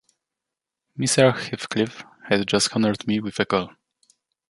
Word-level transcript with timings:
Mr. 0.97 1.31
Heathcliff 1.37 2.03
has 2.27 2.43
just 2.47 2.75
honoured 2.75 3.05
me 3.05 3.19
with 3.19 3.39
a 3.39 3.45
call. 3.45 3.73